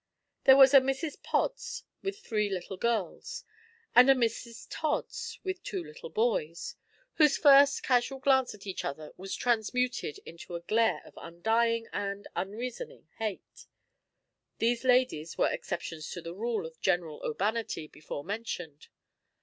There 0.45 0.57
was 0.57 0.73
a 0.73 0.79
Mrs 0.79 1.21
Pods 1.21 1.83
with 2.01 2.17
three 2.21 2.49
little 2.49 2.75
girls, 2.75 3.43
and 3.93 4.09
a 4.09 4.15
Mrs 4.15 4.65
Tods 4.67 5.37
with 5.43 5.61
two 5.61 5.83
little 5.83 6.09
boys, 6.09 6.75
whose 7.17 7.37
first 7.37 7.83
casual 7.83 8.17
glance 8.17 8.55
at 8.55 8.65
each 8.65 8.83
other 8.83 9.11
was 9.15 9.35
transmuted 9.35 10.17
into 10.25 10.55
a 10.55 10.61
glare 10.61 11.03
of 11.05 11.13
undying 11.17 11.85
and 11.93 12.27
unreasoning 12.35 13.09
hate. 13.19 13.67
These 14.57 14.83
ladies 14.83 15.37
were 15.37 15.51
exceptions 15.51 16.09
to 16.13 16.21
the 16.23 16.33
rule 16.33 16.65
of 16.65 16.81
general 16.81 17.21
urbanity 17.23 17.85
before 17.87 18.23
mentioned. 18.23 18.87